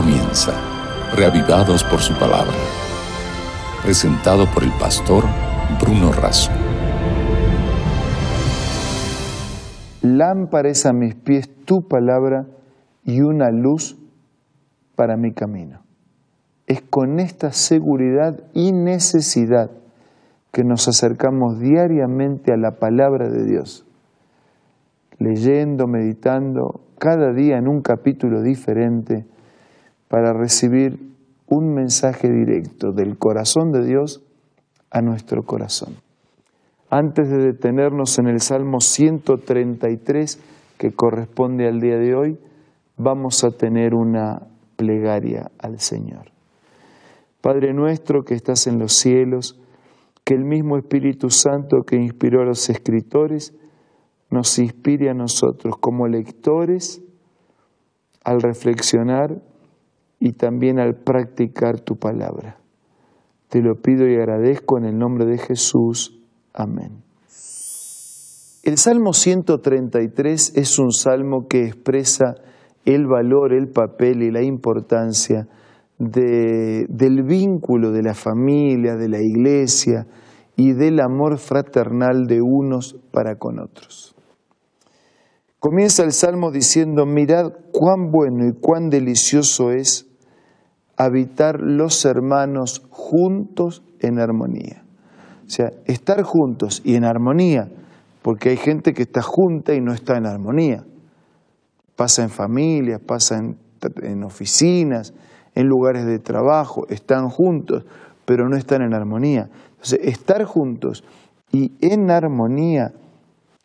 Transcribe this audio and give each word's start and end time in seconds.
comienza, 0.00 0.52
reavivados 1.16 1.82
por 1.82 1.98
su 1.98 2.14
palabra. 2.14 2.54
Presentado 3.82 4.46
por 4.54 4.62
el 4.62 4.70
pastor 4.78 5.24
Bruno 5.80 6.12
Razo. 6.12 6.52
Lámpara 10.02 10.68
es 10.68 10.86
a 10.86 10.92
mis 10.92 11.16
pies 11.16 11.50
tu 11.64 11.88
palabra 11.88 12.46
y 13.02 13.22
una 13.22 13.50
luz 13.50 13.98
para 14.94 15.16
mi 15.16 15.32
camino. 15.32 15.80
Es 16.68 16.80
con 16.82 17.18
esta 17.18 17.50
seguridad 17.50 18.38
y 18.54 18.70
necesidad 18.70 19.72
que 20.52 20.62
nos 20.62 20.86
acercamos 20.86 21.58
diariamente 21.58 22.52
a 22.52 22.56
la 22.56 22.78
palabra 22.78 23.28
de 23.28 23.44
Dios, 23.44 23.84
leyendo, 25.18 25.88
meditando 25.88 26.82
cada 27.00 27.32
día 27.32 27.56
en 27.58 27.66
un 27.66 27.80
capítulo 27.80 28.42
diferente 28.42 29.26
para 30.08 30.32
recibir 30.32 30.98
un 31.46 31.74
mensaje 31.74 32.28
directo 32.30 32.92
del 32.92 33.16
corazón 33.18 33.72
de 33.72 33.84
Dios 33.84 34.22
a 34.90 35.00
nuestro 35.00 35.42
corazón. 35.42 35.96
Antes 36.90 37.28
de 37.28 37.38
detenernos 37.38 38.18
en 38.18 38.28
el 38.28 38.40
Salmo 38.40 38.80
133, 38.80 40.40
que 40.78 40.92
corresponde 40.92 41.68
al 41.68 41.80
día 41.80 41.98
de 41.98 42.14
hoy, 42.14 42.38
vamos 42.96 43.44
a 43.44 43.50
tener 43.50 43.94
una 43.94 44.46
plegaria 44.76 45.50
al 45.58 45.80
Señor. 45.80 46.32
Padre 47.40 47.72
nuestro 47.74 48.24
que 48.24 48.34
estás 48.34 48.66
en 48.66 48.78
los 48.78 48.94
cielos, 48.94 49.60
que 50.24 50.34
el 50.34 50.44
mismo 50.44 50.76
Espíritu 50.76 51.30
Santo 51.30 51.82
que 51.86 51.96
inspiró 51.96 52.42
a 52.42 52.46
los 52.46 52.68
escritores 52.68 53.54
nos 54.30 54.58
inspire 54.58 55.10
a 55.10 55.14
nosotros 55.14 55.76
como 55.80 56.06
lectores 56.06 57.02
al 58.24 58.42
reflexionar 58.42 59.40
y 60.20 60.32
también 60.32 60.78
al 60.78 60.96
practicar 60.96 61.80
tu 61.80 61.96
palabra. 61.96 62.58
Te 63.48 63.62
lo 63.62 63.76
pido 63.80 64.06
y 64.06 64.16
agradezco 64.16 64.78
en 64.78 64.84
el 64.84 64.98
nombre 64.98 65.24
de 65.24 65.38
Jesús. 65.38 66.20
Amén. 66.52 67.02
El 68.62 68.76
Salmo 68.76 69.12
133 69.12 70.56
es 70.56 70.78
un 70.78 70.92
salmo 70.92 71.46
que 71.48 71.64
expresa 71.64 72.34
el 72.84 73.06
valor, 73.06 73.54
el 73.54 73.68
papel 73.68 74.22
y 74.22 74.30
la 74.30 74.42
importancia 74.42 75.46
del 75.98 77.22
vínculo 77.22 77.90
de 77.90 78.02
la 78.02 78.14
familia, 78.14 78.96
de 78.96 79.08
la 79.08 79.20
iglesia 79.20 80.06
y 80.56 80.72
del 80.72 81.00
amor 81.00 81.38
fraternal 81.38 82.26
de 82.26 82.42
unos 82.42 82.96
para 83.10 83.36
con 83.36 83.58
otros. 83.58 84.14
Comienza 85.58 86.04
el 86.04 86.12
Salmo 86.12 86.50
diciendo, 86.50 87.04
mirad 87.04 87.52
cuán 87.72 88.10
bueno 88.10 88.46
y 88.46 88.52
cuán 88.60 88.90
delicioso 88.90 89.72
es 89.72 90.07
habitar 90.98 91.60
los 91.60 92.04
hermanos 92.04 92.82
juntos 92.90 93.82
en 94.00 94.18
armonía. 94.18 94.82
O 95.46 95.50
sea, 95.50 95.72
estar 95.86 96.22
juntos 96.24 96.82
y 96.84 96.96
en 96.96 97.04
armonía, 97.04 97.70
porque 98.20 98.50
hay 98.50 98.56
gente 98.56 98.92
que 98.92 99.02
está 99.02 99.22
junta 99.22 99.74
y 99.74 99.80
no 99.80 99.94
está 99.94 100.18
en 100.18 100.26
armonía. 100.26 100.84
Pasa 101.94 102.24
en 102.24 102.30
familias, 102.30 103.00
pasa 103.00 103.38
en, 103.38 104.24
oficinas, 104.24 105.14
en 105.54 105.68
lugares 105.68 106.04
de 106.04 106.18
trabajo, 106.18 106.86
están 106.90 107.28
juntos, 107.28 107.86
pero 108.24 108.48
no 108.48 108.56
están 108.56 108.82
en 108.82 108.92
armonía. 108.92 109.48
Entonces, 109.70 110.00
estar 110.02 110.44
juntos 110.44 111.04
y 111.52 111.72
en 111.80 112.10
armonía 112.10 112.92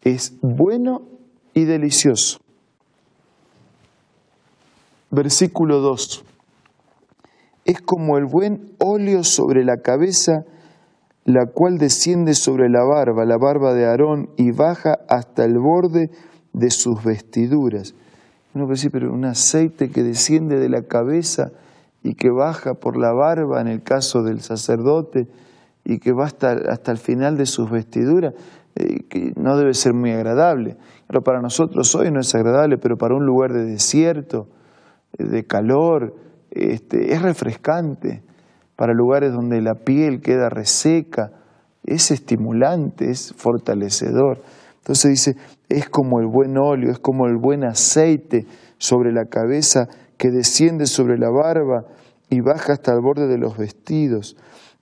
es 0.03 0.37
bueno 0.41 1.01
y 1.55 1.65
delicioso. 1.65 2.39
Versículo 5.09 5.79
2. 5.79 6.25
Es 7.65 7.81
como 7.81 8.17
el 8.17 8.25
buen 8.25 8.73
óleo 8.79 9.23
sobre 9.23 9.63
la 9.63 9.77
cabeza, 9.77 10.43
la 11.25 11.45
cual 11.45 11.77
desciende 11.77 12.33
sobre 12.33 12.69
la 12.69 12.83
barba, 12.83 13.25
la 13.25 13.37
barba 13.37 13.73
de 13.73 13.85
Aarón, 13.85 14.29
y 14.37 14.51
baja 14.51 14.99
hasta 15.07 15.45
el 15.45 15.57
borde 15.57 16.09
de 16.51 16.69
sus 16.69 17.03
vestiduras. 17.03 17.95
Uno 18.53 18.65
puede 18.65 18.75
decir, 18.75 18.91
pero 18.91 19.11
un 19.11 19.25
aceite 19.25 19.89
que 19.89 20.03
desciende 20.03 20.59
de 20.59 20.69
la 20.69 20.83
cabeza 20.83 21.51
y 22.03 22.15
que 22.15 22.29
baja 22.29 22.73
por 22.75 22.97
la 22.97 23.13
barba 23.13 23.61
en 23.61 23.67
el 23.67 23.81
caso 23.81 24.21
del 24.21 24.41
sacerdote 24.41 25.27
y 25.85 25.99
que 25.99 26.11
va 26.11 26.25
hasta, 26.25 26.51
hasta 26.69 26.91
el 26.91 26.97
final 26.97 27.37
de 27.37 27.45
sus 27.45 27.71
vestiduras, 27.71 28.33
eh, 28.75 29.03
que 29.09 29.33
no 29.35 29.57
debe 29.57 29.73
ser 29.73 29.93
muy 29.93 30.11
agradable. 30.11 30.77
Pero 31.07 31.21
para 31.21 31.41
nosotros 31.41 31.93
hoy 31.95 32.11
no 32.11 32.19
es 32.19 32.35
agradable, 32.35 32.77
pero 32.77 32.97
para 32.97 33.15
un 33.15 33.25
lugar 33.25 33.53
de 33.53 33.65
desierto, 33.65 34.47
eh, 35.17 35.23
de 35.23 35.45
calor, 35.45 36.13
este, 36.53 37.13
es 37.13 37.21
refrescante. 37.21 38.23
Para 38.75 38.93
lugares 38.93 39.31
donde 39.33 39.61
la 39.61 39.75
piel 39.75 40.21
queda 40.21 40.49
reseca, 40.49 41.31
es 41.83 42.11
estimulante, 42.11 43.09
es 43.09 43.33
fortalecedor. 43.35 44.39
Entonces 44.77 45.11
dice, 45.11 45.35
es 45.69 45.89
como 45.89 46.19
el 46.19 46.27
buen 46.27 46.57
óleo, 46.57 46.91
es 46.91 46.99
como 46.99 47.27
el 47.27 47.37
buen 47.37 47.63
aceite 47.63 48.45
sobre 48.77 49.11
la 49.11 49.25
cabeza 49.25 49.87
que 50.17 50.29
desciende 50.29 50.85
sobre 50.85 51.17
la 51.17 51.29
barba 51.29 51.85
y 52.29 52.41
baja 52.41 52.73
hasta 52.73 52.93
el 52.93 53.01
borde 53.01 53.27
de 53.27 53.37
los 53.37 53.57
vestidos. 53.57 54.35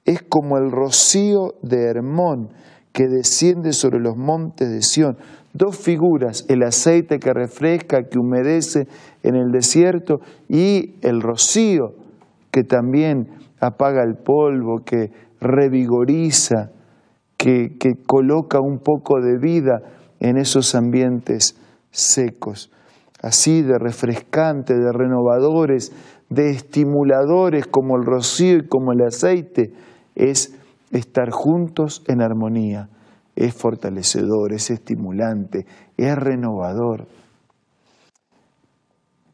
Es 0.05 0.21
como 0.23 0.57
el 0.57 0.71
rocío 0.71 1.55
de 1.61 1.83
Hermón 1.83 2.49
que 2.93 3.07
desciende 3.07 3.73
sobre 3.73 3.99
los 3.99 4.17
montes 4.17 4.69
de 4.69 4.81
Sión. 4.81 5.17
Dos 5.53 5.77
figuras, 5.77 6.45
el 6.49 6.63
aceite 6.63 7.19
que 7.19 7.33
refresca, 7.33 8.03
que 8.03 8.19
humedece 8.19 8.87
en 9.23 9.35
el 9.35 9.51
desierto 9.51 10.19
y 10.47 10.95
el 11.01 11.21
rocío 11.21 11.93
que 12.51 12.63
también 12.63 13.27
apaga 13.59 14.03
el 14.03 14.15
polvo, 14.15 14.79
que 14.85 15.11
revigoriza, 15.39 16.71
que, 17.37 17.77
que 17.79 17.93
coloca 18.05 18.59
un 18.59 18.79
poco 18.79 19.19
de 19.21 19.37
vida 19.37 19.81
en 20.19 20.37
esos 20.37 20.75
ambientes 20.75 21.57
secos 21.91 22.71
así 23.21 23.61
de 23.61 23.77
refrescante, 23.77 24.73
de 24.73 24.91
renovadores, 24.91 25.91
de 26.29 26.49
estimuladores 26.49 27.67
como 27.67 27.97
el 27.97 28.05
rocío 28.05 28.57
y 28.57 28.67
como 28.67 28.93
el 28.93 29.01
aceite, 29.01 29.73
es 30.15 30.57
estar 30.91 31.29
juntos 31.29 32.03
en 32.07 32.21
armonía. 32.21 32.89
Es 33.35 33.53
fortalecedor, 33.53 34.53
es 34.53 34.69
estimulante, 34.69 35.65
es 35.97 36.15
renovador. 36.15 37.07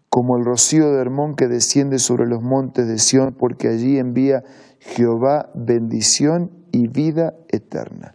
Como 0.09 0.37
el 0.37 0.45
rocío 0.45 0.91
de 0.91 1.01
Hermón 1.01 1.35
que 1.35 1.47
desciende 1.47 1.99
sobre 1.99 2.27
los 2.27 2.41
montes 2.41 2.87
de 2.87 2.97
Sión, 2.97 3.35
porque 3.37 3.67
allí 3.67 3.97
envía 3.97 4.43
Jehová 4.79 5.49
bendición 5.53 6.51
y 6.71 6.87
vida 6.87 7.33
eterna. 7.49 8.13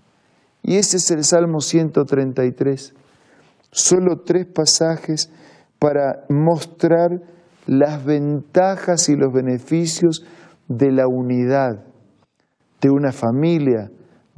Y 0.62 0.76
ese 0.76 0.97
es 0.97 1.10
el 1.10 1.25
Salmo 1.25 1.60
133. 1.60 2.94
Solo 3.71 4.21
tres 4.21 4.47
pasajes 4.47 5.31
para 5.78 6.25
mostrar 6.28 7.21
las 7.66 8.04
ventajas 8.04 9.09
y 9.09 9.16
los 9.16 9.32
beneficios 9.32 10.25
de 10.69 10.92
la 10.92 11.06
unidad 11.06 11.84
de 12.81 12.91
una 12.91 13.12
familia, 13.12 13.91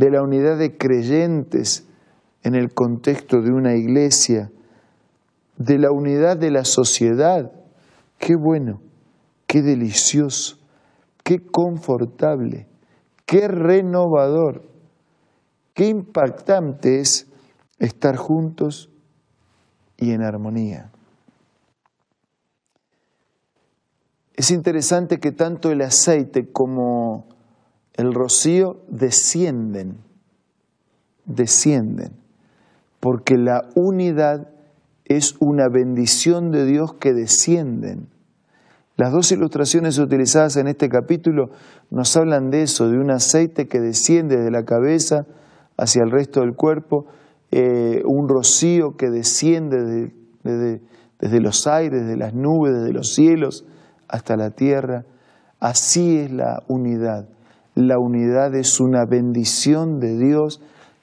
de 0.05 0.11
la 0.11 0.23
unidad 0.23 0.59
de 0.59 0.77
creyentes 0.77 1.89
en 2.43 2.55
el 2.55 2.75
contexto 2.75 3.41
de 3.41 3.51
una 3.51 3.75
iglesia, 3.75 4.51
de 5.57 5.79
la 5.79 5.91
unidad 5.91 6.37
de 6.37 6.51
la 6.51 6.67
sociedad. 6.67 7.51
Qué 8.19 8.37
bueno, 8.37 8.83
qué 9.47 9.63
delicioso, 9.63 10.59
qué 11.23 11.39
confortable, 11.39 12.67
qué 13.25 13.49
renovador, 13.49 14.69
qué 15.73 15.89
impactante 15.89 17.01
es 17.01 17.27
estar 17.79 18.17
juntos 18.17 18.91
y 19.97 20.11
en 20.11 20.23
armonía. 20.23 20.91
Es 24.37 24.51
interesante 24.51 25.19
que 25.19 25.33
tanto 25.33 25.71
el 25.71 25.81
aceite 25.81 26.53
como 26.53 27.34
el 27.95 28.13
rocío 28.13 28.79
descienden, 28.89 29.99
descienden, 31.25 32.13
porque 33.01 33.37
la 33.37 33.69
unidad 33.75 34.49
es 35.05 35.37
una 35.39 35.69
bendición 35.69 36.51
de 36.51 36.67
Dios 36.67 36.95
que 36.95 37.13
descienden. 37.13 38.09
Las 38.97 39.13
dos 39.13 39.31
ilustraciones 39.33 39.99
utilizadas 39.99 40.57
en 40.57 40.69
este 40.69 40.89
capítulo 40.89 41.51
nos 41.91 42.17
hablan 42.17 42.51
de 42.51 42.63
eso, 42.63 42.89
de 42.89 42.99
un 42.99 43.11
aceite 43.11 43.69
que 43.69 43.81
desciende 43.81 44.37
de 44.37 44.51
la 44.51 44.65
cabeza 44.65 45.27
hacia 45.77 46.03
el 46.03 46.11
resto 46.11 46.41
del 46.41 46.55
cuerpo, 46.55 47.07
eh, 47.51 48.03
un 48.05 48.29
rocío 48.29 48.97
que 48.97 49.11
desciende 49.11 50.13
desde 50.43 51.41
los 51.41 51.67
aires, 51.67 52.07
de 52.07 52.17
las 52.17 52.35
nubes, 52.35 52.83
de 52.83 52.93
los 52.93 53.15
cielos, 53.15 53.65
hasta 54.09 54.37
la 54.37 54.51
tierra. 54.51 55.05
Así 55.61 56.19
es 56.19 56.33
la 56.33 56.63
unidad. 56.69 57.29
La 57.75 57.99
unidad 57.99 58.55
es 58.55 58.81
una 58.81 59.05
bendición 59.05 59.99
de 59.99 60.17
Dios 60.17 60.61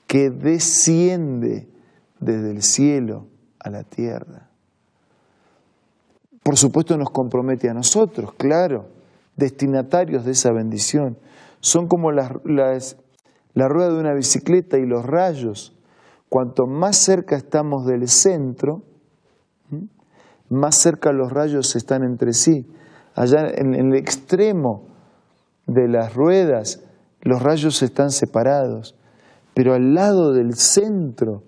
que 0.08 0.30
desciende 0.30 1.68
desde 2.20 2.52
el 2.52 2.62
cielo 2.62 3.28
a 3.60 3.70
la 3.70 3.84
tierra. 3.84 4.50
por 6.44 6.58
supuesto 6.58 6.98
nos 6.98 7.12
compromete 7.12 7.70
a 7.70 7.74
nosotros, 7.74 8.34
claro, 8.34 8.88
destinatarios 9.36 10.26
de 10.26 10.32
esa 10.32 10.52
bendición. 10.52 11.18
Son 11.60 11.88
como 11.88 12.12
las, 12.12 12.32
la 13.54 13.68
rueda 13.68 13.90
de 13.90 14.00
una 14.00 14.14
bicicleta 14.14 14.78
y 14.78 14.86
los 14.86 15.06
rayos. 15.06 15.78
Cuanto 16.30 16.66
más 16.66 16.98
cerca 16.98 17.36
estamos 17.36 17.86
del 17.86 18.08
centro, 18.08 18.84
más 20.50 20.76
cerca 20.76 21.12
los 21.12 21.32
rayos 21.32 21.76
están 21.76 22.04
entre 22.04 22.34
sí. 22.34 22.68
Allá 23.16 23.48
en, 23.54 23.74
el 23.74 23.96
extremo 23.96 24.88
de 25.74 25.88
las 25.88 26.14
ruedas, 26.14 26.84
los 27.22 27.42
rayos 27.42 27.82
están 27.84 28.12
separados, 28.12 28.96
pero 29.54 29.74
al 29.74 29.94
lado 29.94 30.34
del 30.34 30.56
centro, 30.56 31.44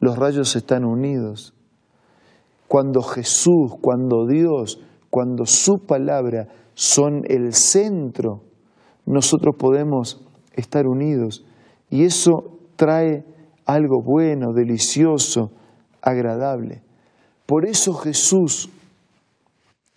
los 0.00 0.16
rayos 0.16 0.56
están 0.56 0.84
unidos. 0.84 1.54
Cuando 2.68 3.02
Jesús, 3.02 3.74
cuando 3.80 4.26
Dios, 4.26 4.80
cuando 5.10 5.46
su 5.46 5.78
palabra 5.86 6.48
son 6.74 7.22
el 7.28 7.54
centro, 7.54 8.42
nosotros 9.06 9.54
podemos 9.58 10.26
estar 10.54 10.86
unidos 10.86 11.46
y 11.90 12.04
eso 12.04 12.58
trae 12.76 13.24
algo 13.64 14.02
bueno, 14.02 14.52
delicioso, 14.52 15.52
agradable. 16.02 16.82
Por 17.46 17.66
eso 17.66 17.94
Jesús, 17.94 18.68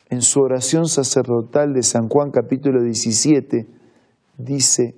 en 0.10 0.22
su 0.22 0.42
oración 0.42 0.88
sacerdotal 0.88 1.74
de 1.74 1.84
San 1.84 2.10
Juan 2.10 2.32
capítulo 2.32 2.82
17, 2.82 3.68
dice, 4.38 4.96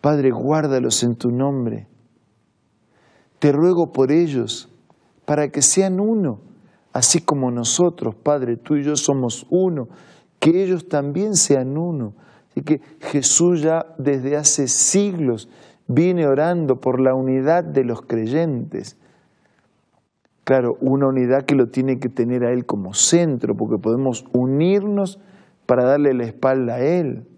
Padre, 0.00 0.30
guárdalos 0.32 1.04
en 1.04 1.14
tu 1.14 1.30
nombre. 1.30 1.86
Te 3.38 3.52
ruego 3.52 3.92
por 3.92 4.10
ellos, 4.10 4.68
para 5.24 5.48
que 5.48 5.62
sean 5.62 6.00
uno, 6.00 6.40
así 6.92 7.20
como 7.20 7.52
nosotros, 7.52 8.16
Padre, 8.16 8.56
tú 8.56 8.74
y 8.74 8.82
yo 8.82 8.96
somos 8.96 9.46
uno, 9.50 9.88
que 10.40 10.64
ellos 10.64 10.88
también 10.88 11.34
sean 11.36 11.78
uno. 11.78 12.14
Así 12.50 12.62
que 12.62 12.80
Jesús 13.00 13.62
ya 13.62 13.86
desde 13.98 14.36
hace 14.36 14.66
siglos 14.66 15.48
viene 15.86 16.26
orando 16.26 16.80
por 16.80 17.00
la 17.00 17.14
unidad 17.14 17.62
de 17.62 17.84
los 17.84 18.02
creyentes. 18.02 18.96
Claro, 20.44 20.76
una 20.80 21.06
unidad 21.06 21.44
que 21.44 21.54
lo 21.54 21.68
tiene 21.68 22.00
que 22.00 22.08
tener 22.08 22.44
a 22.44 22.52
Él 22.52 22.66
como 22.66 22.94
centro, 22.94 23.54
porque 23.54 23.80
podemos 23.80 24.24
unirnos 24.32 25.20
para 25.66 25.84
darle 25.84 26.14
la 26.14 26.24
espalda 26.24 26.74
a 26.74 26.80
Él. 26.80 27.28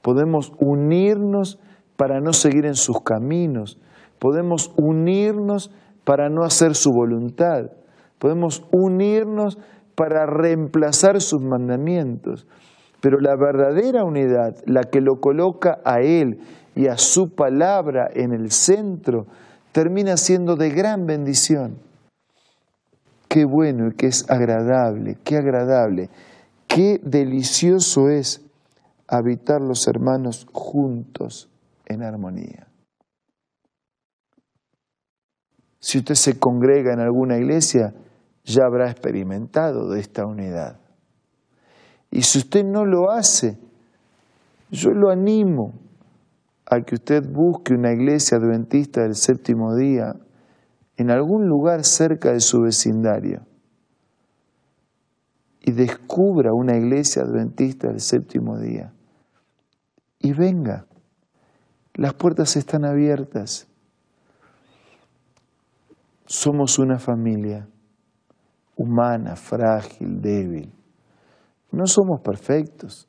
Podemos 0.00 0.52
unirnos 0.60 1.58
para 1.96 2.20
no 2.20 2.32
seguir 2.32 2.64
en 2.64 2.76
sus 2.76 3.00
caminos. 3.00 3.80
Podemos 4.20 4.72
unirnos 4.76 5.72
para 6.04 6.28
no 6.28 6.44
hacer 6.44 6.76
su 6.76 6.92
voluntad. 6.92 7.72
Podemos 8.20 8.64
unirnos 8.70 9.58
para 9.96 10.24
reemplazar 10.26 11.20
sus 11.20 11.42
mandamientos. 11.42 12.46
Pero 13.00 13.18
la 13.18 13.34
verdadera 13.34 14.04
unidad, 14.04 14.54
la 14.66 14.84
que 14.84 15.00
lo 15.00 15.20
coloca 15.20 15.80
a 15.84 16.00
Él 16.00 16.38
y 16.76 16.86
a 16.86 16.96
su 16.96 17.34
palabra 17.34 18.08
en 18.14 18.32
el 18.32 18.52
centro, 18.52 19.26
termina 19.72 20.16
siendo 20.16 20.54
de 20.54 20.70
gran 20.70 21.06
bendición 21.06 21.85
qué 23.36 23.44
bueno 23.44 23.88
y 23.88 23.92
qué 23.92 24.06
es 24.06 24.30
agradable, 24.30 25.18
qué 25.22 25.36
agradable, 25.36 26.08
qué 26.66 26.98
delicioso 27.04 28.08
es 28.08 28.40
habitar 29.06 29.60
los 29.60 29.86
hermanos 29.88 30.46
juntos 30.54 31.50
en 31.84 32.02
armonía. 32.02 32.66
Si 35.80 35.98
usted 35.98 36.14
se 36.14 36.38
congrega 36.38 36.94
en 36.94 37.00
alguna 37.00 37.36
iglesia, 37.36 37.92
ya 38.42 38.64
habrá 38.64 38.90
experimentado 38.90 39.90
de 39.90 40.00
esta 40.00 40.24
unidad. 40.24 40.80
Y 42.10 42.22
si 42.22 42.38
usted 42.38 42.64
no 42.64 42.86
lo 42.86 43.10
hace, 43.10 43.58
yo 44.70 44.92
lo 44.92 45.10
animo 45.10 45.74
a 46.64 46.80
que 46.80 46.94
usted 46.94 47.22
busque 47.30 47.74
una 47.74 47.92
iglesia 47.92 48.38
adventista 48.38 49.02
del 49.02 49.14
séptimo 49.14 49.76
día 49.76 50.16
en 50.96 51.10
algún 51.10 51.46
lugar 51.46 51.84
cerca 51.84 52.32
de 52.32 52.40
su 52.40 52.62
vecindario 52.62 53.46
y 55.60 55.72
descubra 55.72 56.54
una 56.54 56.76
iglesia 56.76 57.22
adventista 57.22 57.88
del 57.88 58.00
séptimo 58.00 58.58
día 58.58 58.92
y 60.20 60.32
venga. 60.32 60.86
Las 61.94 62.14
puertas 62.14 62.56
están 62.56 62.84
abiertas. 62.84 63.66
Somos 66.26 66.78
una 66.78 66.98
familia 66.98 67.68
humana, 68.76 69.36
frágil, 69.36 70.20
débil. 70.20 70.72
No 71.72 71.86
somos 71.86 72.20
perfectos, 72.20 73.08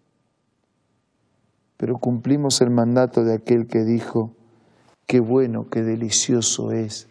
pero 1.78 1.98
cumplimos 1.98 2.62
el 2.62 2.70
mandato 2.70 3.24
de 3.24 3.36
aquel 3.36 3.68
que 3.68 3.84
dijo, 3.84 4.34
qué 5.06 5.20
bueno, 5.20 5.68
qué 5.70 5.84
delicioso 5.84 6.72
es 6.72 7.08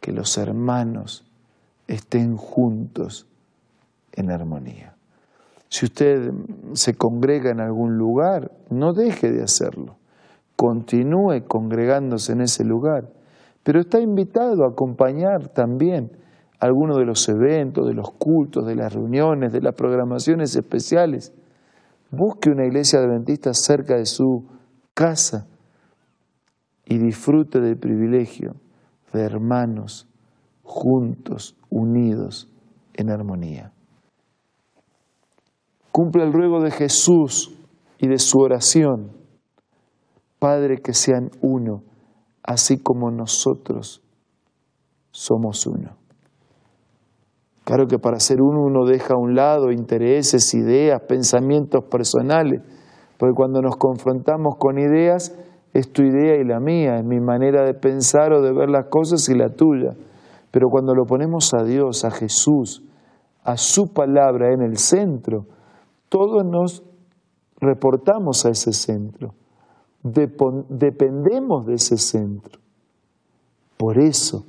que 0.00 0.12
los 0.12 0.38
hermanos 0.38 1.24
estén 1.86 2.36
juntos 2.36 3.26
en 4.12 4.30
armonía. 4.30 4.94
Si 5.68 5.86
usted 5.86 6.32
se 6.72 6.94
congrega 6.94 7.50
en 7.50 7.60
algún 7.60 7.98
lugar, 7.98 8.52
no 8.70 8.92
deje 8.92 9.30
de 9.30 9.42
hacerlo. 9.42 9.96
Continúe 10.56 11.44
congregándose 11.46 12.32
en 12.32 12.40
ese 12.40 12.64
lugar, 12.64 13.10
pero 13.62 13.80
está 13.80 14.00
invitado 14.00 14.64
a 14.64 14.70
acompañar 14.70 15.48
también 15.48 16.10
algunos 16.58 16.96
de 16.96 17.04
los 17.04 17.28
eventos, 17.28 17.86
de 17.86 17.94
los 17.94 18.10
cultos, 18.12 18.66
de 18.66 18.74
las 18.74 18.92
reuniones, 18.92 19.52
de 19.52 19.60
las 19.60 19.74
programaciones 19.74 20.56
especiales. 20.56 21.32
Busque 22.10 22.50
una 22.50 22.64
iglesia 22.64 23.00
adventista 23.00 23.52
cerca 23.52 23.96
de 23.96 24.06
su 24.06 24.46
casa 24.94 25.46
y 26.86 26.98
disfrute 26.98 27.60
del 27.60 27.76
privilegio 27.76 28.54
de 29.12 29.22
hermanos 29.22 30.08
juntos, 30.62 31.56
unidos, 31.70 32.48
en 32.94 33.10
armonía. 33.10 33.72
Cumple 35.92 36.24
el 36.24 36.32
ruego 36.32 36.60
de 36.60 36.70
Jesús 36.70 37.56
y 37.98 38.08
de 38.08 38.18
su 38.18 38.38
oración. 38.38 39.12
Padre, 40.38 40.78
que 40.78 40.92
sean 40.92 41.30
uno, 41.40 41.82
así 42.42 42.78
como 42.78 43.10
nosotros 43.10 44.02
somos 45.10 45.66
uno. 45.66 45.96
Claro 47.64 47.86
que 47.86 47.98
para 47.98 48.20
ser 48.20 48.40
uno 48.40 48.62
uno 48.62 48.86
deja 48.86 49.14
a 49.14 49.18
un 49.18 49.34
lado 49.34 49.72
intereses, 49.72 50.54
ideas, 50.54 51.02
pensamientos 51.08 51.84
personales, 51.84 52.62
porque 53.18 53.34
cuando 53.34 53.60
nos 53.60 53.76
confrontamos 53.76 54.54
con 54.58 54.78
ideas, 54.78 55.34
es 55.72 55.92
tu 55.92 56.02
idea 56.02 56.36
y 56.40 56.44
la 56.44 56.60
mía, 56.60 56.96
es 56.96 57.04
mi 57.04 57.20
manera 57.20 57.64
de 57.64 57.74
pensar 57.74 58.32
o 58.32 58.42
de 58.42 58.52
ver 58.52 58.70
las 58.70 58.86
cosas 58.88 59.28
y 59.28 59.34
la 59.34 59.50
tuya. 59.50 59.94
Pero 60.50 60.68
cuando 60.70 60.94
lo 60.94 61.04
ponemos 61.04 61.52
a 61.54 61.62
Dios, 61.62 62.04
a 62.04 62.10
Jesús, 62.10 62.82
a 63.44 63.56
su 63.56 63.92
palabra 63.92 64.52
en 64.52 64.62
el 64.62 64.78
centro, 64.78 65.46
todos 66.08 66.44
nos 66.44 66.82
reportamos 67.60 68.46
a 68.46 68.50
ese 68.50 68.72
centro, 68.72 69.34
dependemos 70.02 71.66
de 71.66 71.74
ese 71.74 71.96
centro. 71.96 72.60
Por 73.76 73.98
eso 73.98 74.44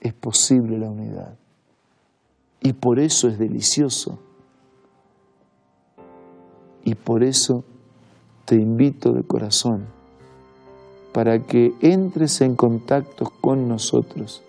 es 0.00 0.14
posible 0.14 0.78
la 0.78 0.90
unidad 0.90 1.38
y 2.60 2.72
por 2.72 2.98
eso 2.98 3.28
es 3.28 3.38
delicioso. 3.38 4.18
Y 6.84 6.96
por 6.96 7.22
eso 7.22 7.64
te 8.44 8.56
invito 8.56 9.12
de 9.12 9.22
corazón 9.22 10.01
para 11.12 11.40
que 11.40 11.74
entres 11.80 12.40
en 12.40 12.56
contacto 12.56 13.32
con 13.40 13.68
nosotros 13.68 14.42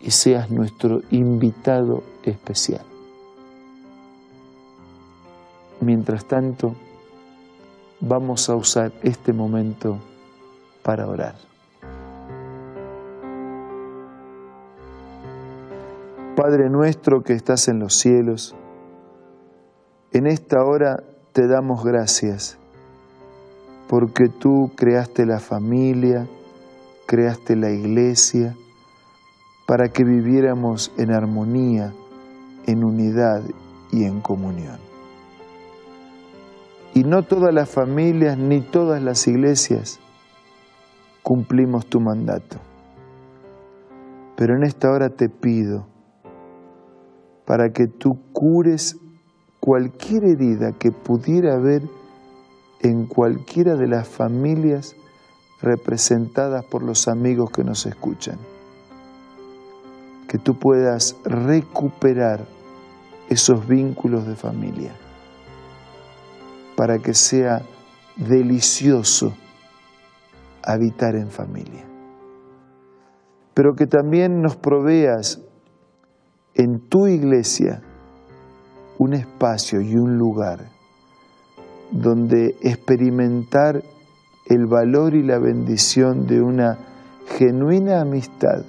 y 0.00 0.10
seas 0.10 0.50
nuestro 0.50 1.02
invitado 1.10 2.02
especial. 2.24 2.82
Mientras 5.80 6.26
tanto, 6.26 6.74
vamos 8.00 8.48
a 8.48 8.56
usar 8.56 8.92
este 9.02 9.32
momento 9.32 9.98
para 10.82 11.08
orar. 11.08 11.34
Padre 16.36 16.68
nuestro 16.70 17.22
que 17.22 17.34
estás 17.34 17.68
en 17.68 17.78
los 17.78 17.94
cielos, 17.94 18.54
en 20.12 20.26
esta 20.26 20.64
hora 20.64 21.02
te 21.32 21.46
damos 21.46 21.84
gracias 21.84 22.58
porque 23.92 24.30
tú 24.30 24.70
creaste 24.74 25.26
la 25.26 25.38
familia, 25.38 26.26
creaste 27.04 27.56
la 27.56 27.70
iglesia, 27.70 28.56
para 29.66 29.90
que 29.90 30.02
viviéramos 30.02 30.94
en 30.96 31.12
armonía, 31.12 31.92
en 32.66 32.84
unidad 32.84 33.42
y 33.90 34.04
en 34.04 34.22
comunión. 34.22 34.78
Y 36.94 37.04
no 37.04 37.22
todas 37.24 37.52
las 37.52 37.68
familias 37.68 38.38
ni 38.38 38.62
todas 38.62 39.02
las 39.02 39.28
iglesias 39.28 40.00
cumplimos 41.22 41.84
tu 41.84 42.00
mandato. 42.00 42.56
Pero 44.36 44.56
en 44.56 44.62
esta 44.62 44.90
hora 44.90 45.10
te 45.10 45.28
pido 45.28 45.86
para 47.44 47.68
que 47.74 47.88
tú 47.88 48.18
cures 48.32 48.96
cualquier 49.60 50.24
herida 50.24 50.72
que 50.78 50.92
pudiera 50.92 51.56
haber 51.56 51.82
en 52.82 53.06
cualquiera 53.06 53.76
de 53.76 53.86
las 53.86 54.08
familias 54.08 54.96
representadas 55.60 56.64
por 56.64 56.82
los 56.82 57.08
amigos 57.08 57.50
que 57.50 57.64
nos 57.64 57.86
escuchan. 57.86 58.38
Que 60.28 60.38
tú 60.38 60.58
puedas 60.58 61.16
recuperar 61.24 62.44
esos 63.28 63.66
vínculos 63.66 64.26
de 64.26 64.34
familia 64.34 64.92
para 66.76 66.98
que 66.98 67.14
sea 67.14 67.62
delicioso 68.16 69.34
habitar 70.62 71.14
en 71.14 71.30
familia. 71.30 71.84
Pero 73.54 73.74
que 73.74 73.86
también 73.86 74.40
nos 74.40 74.56
proveas 74.56 75.40
en 76.54 76.80
tu 76.88 77.06
iglesia 77.06 77.82
un 78.98 79.14
espacio 79.14 79.80
y 79.80 79.94
un 79.94 80.18
lugar 80.18 80.70
donde 81.92 82.56
experimentar 82.62 83.82
el 84.46 84.66
valor 84.66 85.14
y 85.14 85.22
la 85.22 85.38
bendición 85.38 86.26
de 86.26 86.40
una 86.42 86.78
genuina 87.38 88.00
amistad 88.00 88.64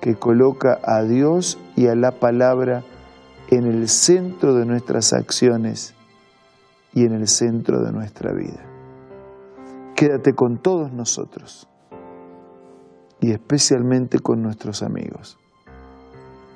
que 0.00 0.14
coloca 0.14 0.78
a 0.82 1.02
Dios 1.02 1.58
y 1.76 1.86
a 1.86 1.94
la 1.94 2.12
palabra 2.12 2.82
en 3.48 3.66
el 3.66 3.88
centro 3.88 4.54
de 4.54 4.64
nuestras 4.64 5.12
acciones 5.12 5.94
y 6.94 7.04
en 7.04 7.12
el 7.12 7.28
centro 7.28 7.82
de 7.82 7.92
nuestra 7.92 8.32
vida. 8.32 8.64
Quédate 9.94 10.32
con 10.34 10.58
todos 10.58 10.92
nosotros 10.92 11.68
y 13.20 13.32
especialmente 13.32 14.18
con 14.18 14.42
nuestros 14.42 14.82
amigos. 14.82 15.38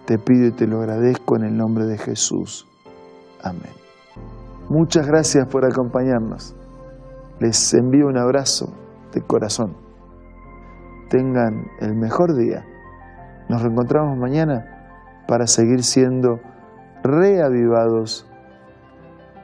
Te 0.06 0.18
pido 0.18 0.46
y 0.46 0.52
te 0.52 0.66
lo 0.66 0.78
agradezco 0.78 1.36
en 1.36 1.44
el 1.44 1.56
nombre 1.56 1.84
de 1.84 1.98
Jesús. 1.98 2.66
Amén. 3.42 3.83
Muchas 4.68 5.06
gracias 5.06 5.46
por 5.46 5.64
acompañarnos. 5.64 6.54
Les 7.38 7.74
envío 7.74 8.06
un 8.06 8.16
abrazo 8.16 8.72
de 9.12 9.20
corazón. 9.20 9.76
Tengan 11.10 11.66
el 11.80 11.94
mejor 11.94 12.34
día. 12.34 12.64
Nos 13.48 13.62
reencontramos 13.62 14.16
mañana 14.16 15.22
para 15.28 15.46
seguir 15.46 15.82
siendo 15.82 16.40
reavivados 17.02 18.26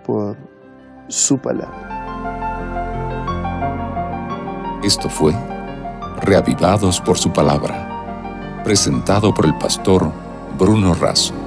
por 0.06 0.36
su 1.08 1.38
palabra. 1.38 2.00
Esto 4.82 5.10
fue 5.10 5.34
Reavivados 6.22 7.00
por 7.00 7.16
su 7.16 7.32
palabra, 7.32 8.62
presentado 8.62 9.32
por 9.32 9.46
el 9.46 9.56
pastor 9.56 10.10
Bruno 10.58 10.92
Razo. 10.92 11.39